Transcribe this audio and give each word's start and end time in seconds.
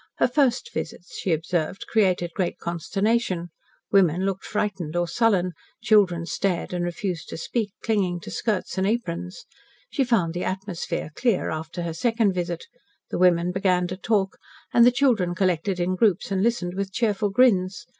Her 0.17 0.27
first 0.27 0.73
visits, 0.73 1.15
she 1.19 1.31
observed, 1.31 1.85
created 1.87 2.31
great 2.33 2.57
consternation. 2.57 3.51
Women 3.91 4.25
looked 4.25 4.43
frightened 4.45 4.95
or 4.95 5.07
sullen, 5.07 5.51
children 5.83 6.25
stared 6.25 6.73
and 6.73 6.83
refused 6.83 7.29
to 7.29 7.37
speak, 7.37 7.71
clinging 7.83 8.19
to 8.21 8.31
skirts 8.31 8.79
and 8.79 8.87
aprons. 8.87 9.45
She 9.91 10.03
found 10.03 10.33
the 10.33 10.43
atmosphere 10.43 11.11
clear 11.13 11.51
after 11.51 11.83
her 11.83 11.93
second 11.93 12.33
visit. 12.33 12.65
The 13.11 13.19
women 13.19 13.51
began 13.51 13.85
to 13.89 13.95
talk, 13.95 14.39
and 14.73 14.87
the 14.87 14.91
children 14.91 15.35
collected 15.35 15.79
in 15.79 15.93
groups 15.95 16.31
and 16.31 16.41
listened 16.41 16.73
with 16.73 16.91
cheerful 16.91 17.29
grins. 17.29 17.85